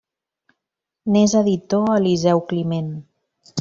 [1.13, 2.95] N'és editor Eliseu Climent.